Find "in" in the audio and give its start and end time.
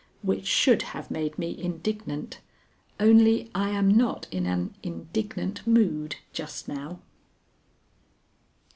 4.31-4.47